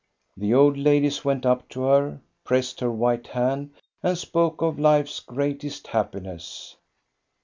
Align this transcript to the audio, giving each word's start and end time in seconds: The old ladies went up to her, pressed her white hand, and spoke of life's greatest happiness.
The 0.35 0.51
old 0.51 0.77
ladies 0.79 1.23
went 1.23 1.45
up 1.45 1.69
to 1.69 1.83
her, 1.83 2.21
pressed 2.43 2.79
her 2.79 2.91
white 2.91 3.27
hand, 3.27 3.75
and 4.01 4.17
spoke 4.17 4.59
of 4.63 4.79
life's 4.79 5.19
greatest 5.19 5.85
happiness. 5.85 6.75